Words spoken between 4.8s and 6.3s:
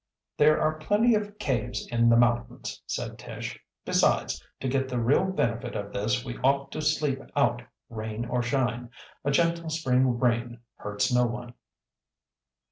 the real benefit of this